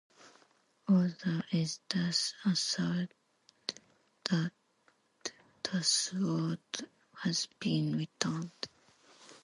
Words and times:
Arthur 0.87 1.43
is 1.51 1.79
thus 1.89 2.33
assured 2.43 3.13
that 4.23 4.51
the 5.61 5.83
sword 5.83 6.57
has 7.19 7.47
been 7.59 7.95
returned. 7.95 8.51